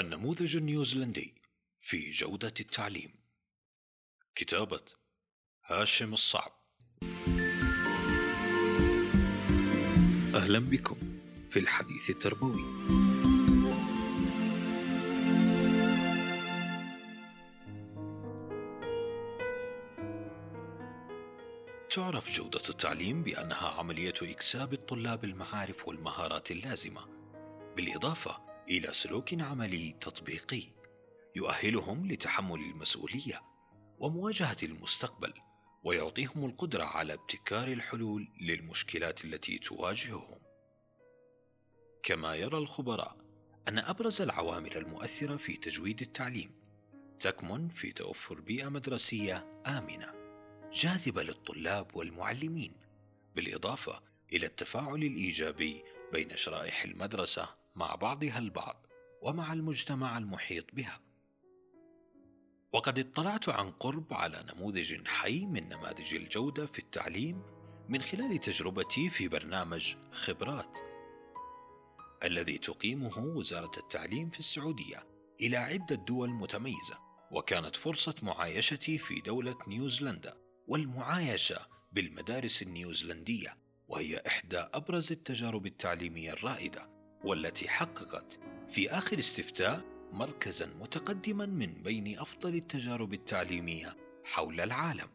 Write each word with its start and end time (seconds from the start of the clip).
النموذج 0.00 0.56
النيوزيلندي 0.56 1.34
في 1.78 2.10
جودة 2.10 2.54
التعليم. 2.60 3.10
كتابة 4.34 4.80
هاشم 5.64 6.12
الصعب. 6.12 6.52
أهلا 10.34 10.58
بكم 10.58 10.96
في 11.50 11.58
الحديث 11.58 12.10
التربوي. 12.10 12.64
تعرف 21.90 22.30
جودة 22.30 22.62
التعليم 22.68 23.22
بأنها 23.22 23.68
عملية 23.68 24.14
إكساب 24.22 24.72
الطلاب 24.72 25.24
المعارف 25.24 25.88
والمهارات 25.88 26.50
اللازمة 26.50 27.06
بالإضافة 27.76 28.55
إلى 28.68 28.94
سلوك 28.94 29.34
عملي 29.40 29.92
تطبيقي 30.00 30.62
يؤهلهم 31.36 32.12
لتحمل 32.12 32.60
المسؤولية 32.60 33.42
ومواجهة 33.98 34.56
المستقبل 34.62 35.32
ويعطيهم 35.84 36.44
القدرة 36.44 36.84
على 36.84 37.12
ابتكار 37.12 37.68
الحلول 37.68 38.28
للمشكلات 38.40 39.24
التي 39.24 39.58
تواجههم. 39.58 40.38
كما 42.02 42.34
يرى 42.34 42.58
الخبراء 42.58 43.16
أن 43.68 43.78
أبرز 43.78 44.22
العوامل 44.22 44.76
المؤثرة 44.76 45.36
في 45.36 45.56
تجويد 45.56 46.00
التعليم 46.00 46.50
تكمن 47.20 47.68
في 47.68 47.92
توفر 47.92 48.40
بيئة 48.40 48.68
مدرسية 48.68 49.62
آمنة 49.66 50.14
جاذبة 50.72 51.22
للطلاب 51.22 51.96
والمعلمين، 51.96 52.72
بالإضافة 53.36 54.02
إلى 54.32 54.46
التفاعل 54.46 55.02
الإيجابي 55.04 55.82
بين 56.12 56.36
شرائح 56.36 56.84
المدرسة 56.84 57.65
مع 57.76 57.94
بعضها 57.94 58.38
البعض 58.38 58.86
ومع 59.22 59.52
المجتمع 59.52 60.18
المحيط 60.18 60.64
بها. 60.72 61.00
وقد 62.72 62.98
اطلعت 62.98 63.48
عن 63.48 63.70
قرب 63.70 64.14
على 64.14 64.44
نموذج 64.54 65.06
حي 65.06 65.46
من 65.46 65.68
نماذج 65.68 66.14
الجودة 66.14 66.66
في 66.66 66.78
التعليم 66.78 67.42
من 67.88 68.02
خلال 68.02 68.38
تجربتي 68.38 69.08
في 69.10 69.28
برنامج 69.28 69.94
خبرات 70.12 70.78
الذي 72.24 72.58
تقيمه 72.58 73.18
وزارة 73.18 73.70
التعليم 73.78 74.30
في 74.30 74.38
السعودية 74.38 75.06
إلى 75.40 75.56
عدة 75.56 75.96
دول 75.96 76.30
متميزة 76.30 76.98
وكانت 77.30 77.76
فرصة 77.76 78.14
معايشتي 78.22 78.98
في 78.98 79.20
دولة 79.20 79.58
نيوزيلندا 79.68 80.36
والمعايشة 80.68 81.66
بالمدارس 81.92 82.62
النيوزيلندية 82.62 83.56
وهي 83.88 84.22
إحدى 84.26 84.58
أبرز 84.58 85.12
التجارب 85.12 85.66
التعليمية 85.66 86.32
الرائدة 86.32 86.95
والتي 87.26 87.68
حققت 87.68 88.38
في 88.68 88.90
آخر 88.90 89.18
استفتاء 89.18 89.84
مركزا 90.12 90.66
متقدما 90.66 91.46
من 91.46 91.82
بين 91.82 92.18
أفضل 92.18 92.54
التجارب 92.54 93.12
التعليمية 93.12 93.96
حول 94.24 94.60
العالم. 94.60 95.08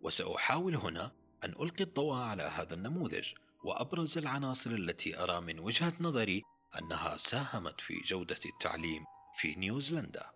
وسأحاول 0.00 0.76
هنا 0.76 1.12
أن 1.44 1.50
ألقي 1.50 1.84
الضوء 1.84 2.14
على 2.14 2.42
هذا 2.42 2.74
النموذج 2.74 3.32
وأبرز 3.64 4.18
العناصر 4.18 4.70
التي 4.70 5.22
أرى 5.22 5.40
من 5.40 5.58
وجهة 5.58 5.92
نظري 6.00 6.42
أنها 6.78 7.16
ساهمت 7.16 7.80
في 7.80 7.94
جودة 8.00 8.40
التعليم 8.46 9.04
في 9.34 9.54
نيوزيلندا. 9.54 10.30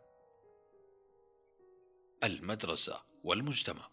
المدرسة 2.24 3.02
والمجتمع. 3.24 3.90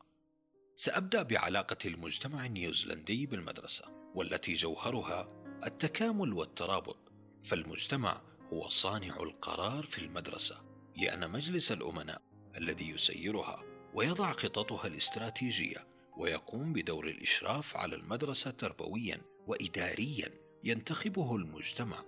سأبدأ 0.75 1.23
بعلاقة 1.23 1.78
المجتمع 1.85 2.45
النيوزيلندي 2.45 3.25
بالمدرسة 3.25 4.11
والتي 4.16 4.53
جوهرها 4.53 5.42
التكامل 5.66 6.33
والترابط 6.33 6.97
فالمجتمع 7.44 8.22
هو 8.53 8.69
صانع 8.69 9.17
القرار 9.19 9.83
في 9.83 9.97
المدرسة 10.06 10.61
لأن 10.97 11.31
مجلس 11.31 11.72
الأمناء 11.72 12.22
الذي 12.58 12.89
يسيرها 12.89 13.64
ويضع 13.94 14.31
خططها 14.31 14.88
الاستراتيجية 14.88 15.88
ويقوم 16.18 16.74
بدور 16.74 17.07
الإشراف 17.07 17.78
على 17.78 17.96
المدرسة 17.96 18.51
تربويا 18.51 19.22
وإداريا 19.47 20.31
ينتخبه 20.63 21.35
المجتمع 21.35 22.03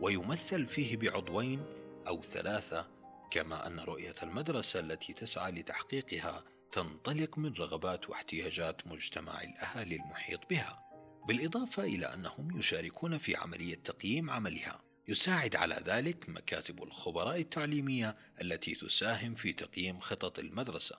ويمثل 0.00 0.66
فيه 0.66 0.96
بعضوين 0.96 1.64
أو 2.08 2.22
ثلاثة 2.22 2.88
كما 3.30 3.66
أن 3.66 3.80
رؤية 3.80 4.14
المدرسة 4.22 4.80
التي 4.80 5.12
تسعى 5.12 5.52
لتحقيقها 5.52 6.44
تنطلق 6.72 7.38
من 7.38 7.52
رغبات 7.52 8.10
واحتياجات 8.10 8.86
مجتمع 8.86 9.42
الأهالي 9.42 9.96
المحيط 9.96 10.40
بها. 10.50 10.89
بالإضافة 11.30 11.82
إلى 11.82 12.06
أنهم 12.06 12.58
يشاركون 12.58 13.18
في 13.18 13.36
عملية 13.36 13.74
تقييم 13.74 14.30
عملها. 14.30 14.82
يساعد 15.08 15.56
على 15.56 15.82
ذلك 15.86 16.28
مكاتب 16.28 16.82
الخبراء 16.82 17.40
التعليمية 17.40 18.16
التي 18.40 18.74
تساهم 18.74 19.34
في 19.34 19.52
تقييم 19.52 20.00
خطط 20.00 20.38
المدرسة 20.38 20.96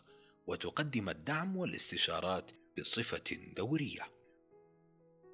وتقدم 0.48 1.10
الدعم 1.10 1.58
والاستشارات 1.58 2.52
بصفة 2.80 3.38
دورية. 3.58 4.12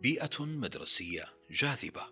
بيئة 0.01 0.41
مدرسية 0.45 1.25
جاذبة. 1.51 2.03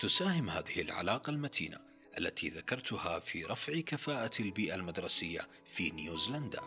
تساهم 0.00 0.50
هذه 0.50 0.80
العلاقة 0.80 1.30
المتينة 1.30 1.78
التي 2.18 2.48
ذكرتها 2.48 3.18
في 3.18 3.44
رفع 3.44 3.80
كفاءة 3.80 4.42
البيئة 4.42 4.74
المدرسية 4.74 5.48
في 5.66 5.90
نيوزيلندا 5.90 6.60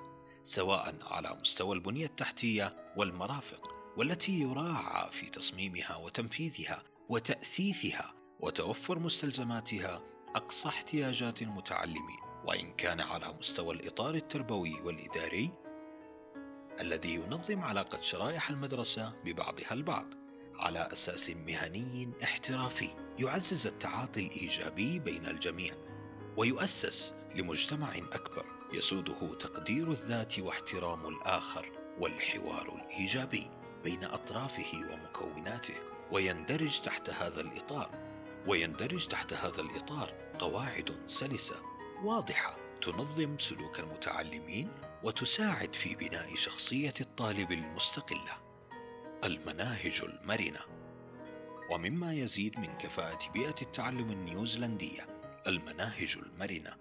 سواء 0.43 0.95
على 1.01 1.37
مستوى 1.41 1.75
البنية 1.75 2.05
التحتية 2.05 2.93
والمرافق. 2.97 3.70
والتي 3.97 4.39
يراعى 4.39 5.11
في 5.11 5.29
تصميمها 5.29 5.95
وتنفيذها 5.95 6.83
وتأثيثها 7.09 8.13
وتوفر 8.39 8.99
مستلزماتها 8.99 10.01
أقصى 10.35 10.69
احتياجات 10.69 11.41
المتعلمين. 11.41 12.31
وإن 12.45 12.71
كان 12.71 13.01
على 13.01 13.33
مستوى 13.39 13.75
الإطار 13.75 14.15
التربوي 14.15 14.81
والإداري 14.81 15.51
الذي 16.79 17.15
ينظم 17.15 17.59
علاقة 17.59 18.01
شرائح 18.01 18.49
المدرسة 18.49 19.13
ببعضها 19.25 19.73
البعض 19.73 20.07
على 20.55 20.89
أساس 20.93 21.29
مهني 21.29 22.09
احترافي 22.23 22.89
يعزز 23.19 23.67
التعاطي 23.67 24.19
الإيجابي 24.19 24.99
بين 24.99 25.25
الجميع 25.25 25.73
ويؤسس 26.37 27.13
لمجتمع 27.35 27.95
أكبر 27.97 28.45
يسوده 28.73 29.33
تقدير 29.33 29.91
الذات 29.91 30.39
واحترام 30.39 31.07
الآخر 31.07 31.71
والحوار 31.99 32.75
الإيجابي. 32.75 33.60
بين 33.83 34.03
أطرافه 34.03 34.93
ومكوناته 34.93 35.75
ويندرج 36.11 36.81
تحت 36.81 37.09
هذا 37.09 37.41
الإطار 37.41 37.89
ويندرج 38.47 39.07
تحت 39.07 39.33
هذا 39.33 39.61
الإطار 39.61 40.13
قواعد 40.39 40.95
سلسة 41.05 41.55
واضحة 42.03 42.57
تنظم 42.81 43.37
سلوك 43.37 43.79
المتعلمين 43.79 44.69
وتساعد 45.03 45.75
في 45.75 45.95
بناء 45.95 46.35
شخصية 46.35 46.93
الطالب 47.01 47.51
المستقلة 47.51 48.37
المناهج 49.25 50.01
المرنة. 50.03 50.59
ومما 51.69 52.13
يزيد 52.13 52.59
من 52.59 52.77
كفاءة 52.77 53.31
بيئة 53.31 53.55
التعلم 53.61 54.11
النيوزيلندية 54.11 55.07
المناهج 55.47 56.17
المرنة 56.25 56.77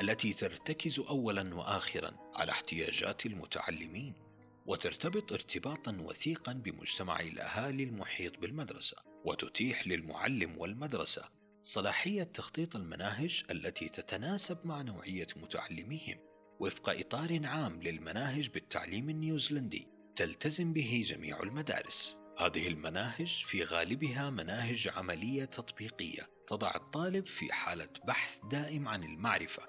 التي 0.00 0.32
ترتكز 0.32 1.00
اولا 1.00 1.54
واخرا 1.54 2.10
على 2.34 2.52
احتياجات 2.52 3.26
المتعلمين. 3.26 4.29
وترتبط 4.70 5.32
ارتباطا 5.32 5.96
وثيقا 6.00 6.52
بمجتمع 6.52 7.20
الأهالي 7.20 7.82
المحيط 7.82 8.38
بالمدرسة 8.38 8.96
وتتيح 9.24 9.86
للمعلم 9.86 10.58
والمدرسة 10.58 11.28
صلاحية 11.60 12.22
تخطيط 12.22 12.76
المناهج 12.76 13.44
التي 13.50 13.88
تتناسب 13.88 14.58
مع 14.66 14.82
نوعية 14.82 15.26
متعلميهم 15.36 16.18
وفق 16.60 16.90
إطار 16.90 17.46
عام 17.46 17.82
للمناهج 17.82 18.48
بالتعليم 18.48 19.10
النيوزيلندي 19.10 19.88
تلتزم 20.16 20.72
به 20.72 21.04
جميع 21.06 21.42
المدارس. 21.42 22.16
هذه 22.38 22.68
المناهج 22.68 23.44
في 23.46 23.64
غالبها 23.64 24.30
مناهج 24.30 24.88
عملية 24.88 25.44
تطبيقية 25.44 26.30
تضع 26.46 26.72
الطالب 26.74 27.26
في 27.26 27.52
حالة 27.52 27.88
بحث 28.04 28.38
دائم 28.50 28.88
عن 28.88 29.04
المعرفة 29.04 29.62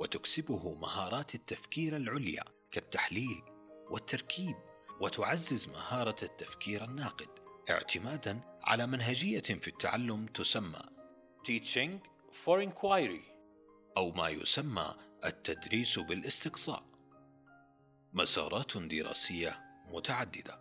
وتكسبه 0.00 0.74
مهارات 0.74 1.34
التفكير 1.34 1.96
العليا 1.96 2.44
كالتحليل 2.70 3.55
والتركيب 3.90 4.56
وتعزز 5.00 5.68
مهارة 5.68 6.16
التفكير 6.22 6.84
الناقد 6.84 7.28
اعتمادا 7.70 8.40
على 8.62 8.86
منهجية 8.86 9.40
في 9.40 9.68
التعلم 9.68 10.26
تسمى 10.26 10.80
Teaching 11.48 11.90
for 12.44 12.60
Inquiry 12.60 13.22
أو 13.96 14.10
ما 14.10 14.28
يسمى 14.28 14.94
التدريس 15.24 15.98
بالاستقصاء. 15.98 16.84
مسارات 18.12 18.76
دراسية 18.76 19.64
متعددة. 19.88 20.60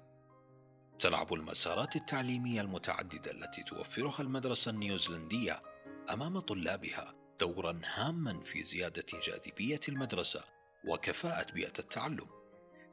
تلعب 1.00 1.33
المسارات 1.33 1.95
التعليمية 1.95 2.62
المتعددة 2.62 3.31
التي 3.31 3.63
توفرها 3.63 4.22
المدرسة 4.22 4.72
النيوزيلندية 4.72 5.63
أمام 6.13 6.39
طلابها 6.39 7.16
دورا 7.39 7.80
هاما 7.94 8.44
في 8.44 8.63
زيادة 8.63 9.06
جاذبية 9.24 9.80
المدرسة 9.89 10.44
وكفاءة 10.88 11.54
بيئة 11.54 11.80
التعلم. 11.80 12.27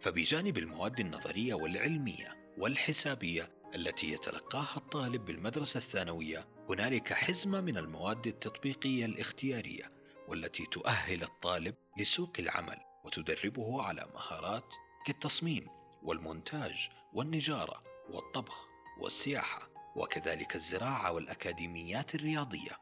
فبجانب 0.03 0.59
المواد 0.59 1.01
النظرية 1.01 1.55
والعلمية 1.55 2.53
والحسابية 2.59 3.53
التي 3.75 4.13
يتلقاها 4.13 4.77
الطالب 4.77 5.25
بالمدرسة 5.25 5.79
الثانوية 5.79 6.49
هنالك 6.71 7.13
حزمة 7.13 7.61
من 7.61 7.79
المواد 7.79 8.27
التطبيقية 8.27 9.05
الاختيارية 9.05 9.93
والتي 10.29 10.67
تؤهل 10.67 11.23
الطالب 11.23 11.75
لسوق 11.99 12.33
العمل 12.39 12.77
وتدربه 13.05 13.83
على 13.83 14.09
مهارات 14.15 14.75
كالتصميم 15.07 15.67
والمونتاج 16.03 16.89
والنجارة 17.13 17.83
والطبخ 18.11 18.67
والسياحة 19.01 19.69
وكذلك 19.97 20.55
الزراعة 20.55 21.13
والأكاديميات 21.13 22.15
الرياضية. 22.15 22.79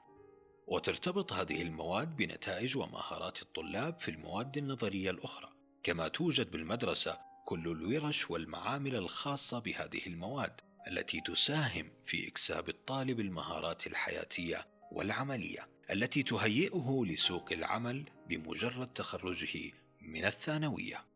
وترتبط 0.66 1.32
هذه 1.32 1.62
المواد 1.62 2.16
بنتائج 2.16 2.76
ومهارات 2.76 3.42
الطلاب 3.42 3.98
في 3.98 4.10
المواد 4.10 4.56
النظرية 4.56 5.10
الأخرى. 5.10 5.59
كما 5.82 6.08
توجد 6.08 6.50
بالمدرسة 6.50 7.20
كل 7.44 7.68
الورش 7.68 8.30
والمعامل 8.30 8.96
الخاصة 8.96 9.58
بهذه 9.58 10.06
المواد 10.06 10.60
التي 10.88 11.20
تساهم 11.20 11.90
في 12.04 12.28
إكساب 12.28 12.68
الطالب 12.68 13.20
المهارات 13.20 13.86
الحياتية 13.86 14.66
والعملية 14.92 15.68
التي 15.90 16.22
تهيئه 16.22 17.04
لسوق 17.06 17.52
العمل 17.52 18.04
بمجرد 18.28 18.86
تخرجه 18.86 19.72
من 20.00 20.24
الثانوية. 20.24 21.06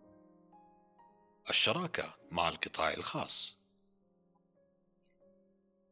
الشراكة 1.51 2.19
مع 2.31 2.49
القطاع 2.49 2.95
الخاص. 2.95 3.59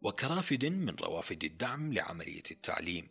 وكرافد 0.02 0.64
من 0.64 0.94
روافد 0.94 1.44
الدعم 1.44 1.92
لعملية 1.92 2.42
التعليم. 2.50 3.08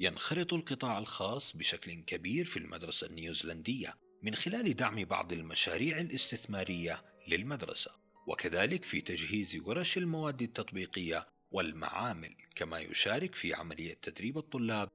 ينخرط 0.00 0.54
القطاع 0.54 0.98
الخاص 0.98 1.56
بشكل 1.56 1.92
كبير 1.92 2.44
في 2.44 2.58
المدرسة 2.58 3.06
النيوزيلندية. 3.06 4.07
من 4.22 4.34
خلال 4.34 4.74
دعم 4.74 5.04
بعض 5.04 5.32
المشاريع 5.32 5.98
الاستثمارية 5.98 7.00
للمدرسة 7.28 7.90
وكذلك 8.26 8.84
في 8.84 9.00
تجهيز 9.00 9.56
ورش 9.64 9.98
المواد 9.98 10.42
التطبيقية 10.42 11.26
والمعامل 11.50 12.34
كما 12.54 12.78
يشارك 12.78 13.34
في 13.34 13.54
عملية 13.54 13.94
تدريب 13.94 14.38
الطلاب 14.38 14.88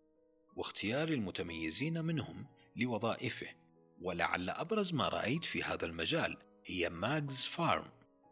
واختيار 0.56 1.08
المتميزين 1.08 2.06
منهم 2.06 2.46
لوظائفه. 2.76 3.48
ولعل 4.02 4.50
أبرز 4.50 4.94
ما 4.94 5.10
رأيت 5.10 5.46
في 5.46 5.64
هذا 5.64 5.86
المجال 5.86 6.38
هي 6.66 6.90
ماجز 6.90 7.46
فارم 7.46 7.86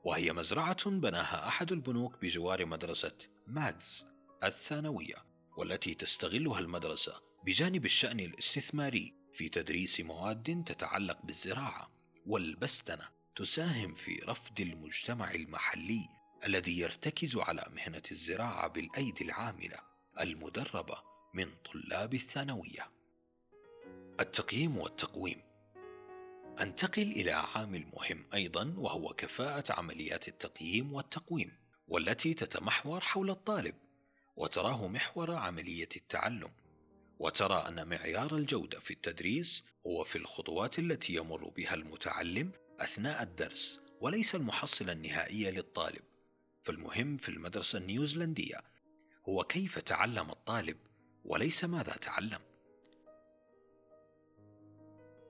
وهي 0.04 0.34
مزرعة 0.34 0.90
بناها 0.90 1.48
أحد 1.48 1.72
البنوك 1.72 2.22
بجوار 2.22 2.66
مدرسة 2.66 3.18
ماجز 3.48 4.08
الثانوية 4.44 5.16
والتي 5.58 5.94
تستغلها 5.94 6.60
المدرسة 6.60 7.14
بجانب 7.46 7.86
الشأن 7.86 8.20
الاستثماري. 8.20 9.21
في 9.34 9.50
تدريس 9.50 10.00
مواد 10.00 10.64
تتعلق 10.66 11.20
بالزراعة 11.24 11.92
والبستنة 12.26 13.10
تساهم 13.36 13.96
في 13.96 14.16
رفض 14.28 14.62
المجتمع 14.62 15.32
المحلي 15.32 16.10
الذي 16.46 16.80
يرتكز 16.80 17.38
على 17.38 17.66
مهنة 17.76 18.04
الزراعة 18.12 18.68
بالأيدي 18.68 19.24
العاملة 19.24 19.78
المدربة 20.22 21.04
من 21.34 21.48
طلاب 21.74 22.14
الثانوية. 22.14 22.92
التقييم 24.20 24.78
والتقويم 24.78 25.42
أنتقل 26.62 27.02
إلى 27.02 27.32
عامل 27.32 27.86
مهم 27.98 28.26
أيضا 28.34 28.74
وهو 28.78 29.14
كفاءة 29.14 29.74
عمليات 29.74 30.28
التقييم 30.28 30.94
والتقويم 30.94 31.52
والتي 31.88 32.34
تتمحور 32.34 33.00
حول 33.00 33.30
الطالب 33.30 33.76
وتراه 34.36 34.88
محور 34.88 35.36
عملية 35.36 35.90
التعلم 35.96 36.52
وترى 37.22 37.64
أن 37.68 37.88
معيار 37.88 38.36
الجودة 38.36 38.80
في 38.80 38.92
التدريس 38.92 39.64
هو 39.88 40.04
في 40.04 40.16
الخطوات 40.16 40.80
التي 40.80 41.14
يمر 41.14 41.50
بها 41.50 41.74
المتعلم 41.74 42.52
أثناء 42.80 43.24
الدرس 43.24 43.80
وليس 44.02 44.36
المحصلة 44.36 44.92
النهائية 44.92 45.50
للطالب. 45.50 46.02
فالمهم 46.62 47.18
في 47.18 47.30
المدرسة 47.30 47.78
النيوزيلندية 47.78 48.58
هو 49.30 49.44
كيف 49.44 49.80
تعلم 49.80 50.30
الطالب 50.30 50.78
وليس 51.26 51.64
ماذا 51.64 51.92
تعلم؟ 51.92 52.40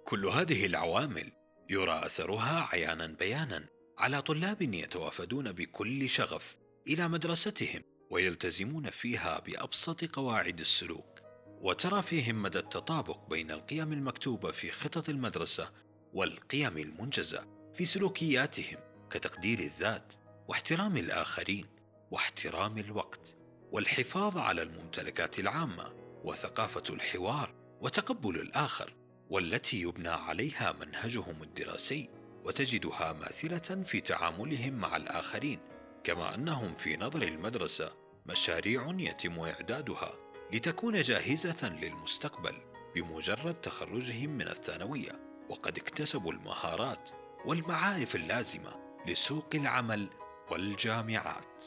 كل 0.06 0.26
هذه 0.26 0.66
العوامل 0.66 1.32
يرى 1.70 2.06
أثرها 2.06 2.70
عيانا 2.72 3.08
بيانا 3.08 3.66
على 3.98 4.22
طلاب 4.22 4.62
يتوافدون 4.62 5.52
بكل 5.52 6.10
شغف 6.10 6.58
إلى 6.88 7.08
مدرستهم 7.08 7.84
ويلتزمون 8.10 8.90
فيها 8.90 9.40
بأبسط 9.40 10.06
قواعد 10.06 10.60
السلوك. 10.60 11.21
وترى 11.62 12.02
فيهم 12.02 12.42
مدى 12.42 12.60
التطابق 12.60 13.30
بين 13.30 13.52
القيم 13.52 13.94
المكتوبة 13.94 14.52
في 14.52 14.72
خطط 14.72 15.10
المدرسة 15.10 15.72
والقيم 16.14 16.78
المنجزة 16.78 17.48
في 17.74 17.86
سلوكياتهم 17.86 18.78
كتقدير 19.10 19.60
الذات 19.60 20.14
واحترام 20.48 20.98
الآخرين 20.98 21.66
واحترام 22.12 22.78
الوقت 22.78 23.36
والحفاظ 23.72 24.38
على 24.38 24.62
الممتلكات 24.62 25.40
العامة 25.40 25.94
وثقافة 26.24 26.84
الحوار 26.90 27.54
وتقبل 27.82 28.36
الآخر 28.42 28.94
والتي 29.30 29.82
يبنى 29.82 30.10
عليها 30.10 30.76
منهجهم 30.80 31.44
الدراسي 31.44 32.10
وتجدها 32.46 33.14
ماثلة 33.14 33.84
في 33.84 34.02
تعاملهم 34.02 34.74
مع 34.74 34.98
الآخرين 34.98 35.60
كما 36.04 36.36
أنهم 36.36 36.76
في 36.76 36.98
نظر 36.98 37.22
المدرسة 37.22 37.92
مشاريع 38.26 38.96
يتم 39.00 39.40
إعدادها. 39.40 40.31
لتكون 40.54 41.02
جاهزة 41.02 41.80
للمستقبل 41.80 42.56
بمجرد 42.96 43.54
تخرجهم 43.54 44.30
من 44.30 44.48
الثانوية 44.48 45.12
وقد 45.50 45.78
اكتسبوا 45.78 46.32
المهارات 46.32 47.10
والمعارف 47.46 48.16
اللازمة 48.16 48.72
لسوق 49.08 49.50
العمل 49.56 50.08
والجامعات. 50.52 51.64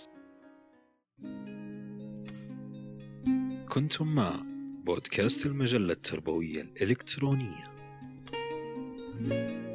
كنتم 3.69 4.15
مع 4.15 4.37
بودكاست 4.85 5.47
المجلة 5.47 5.93
التربوية 5.93 6.63
الإلكترونية. 6.63 7.75
thank 9.29 9.33
you 9.33 9.74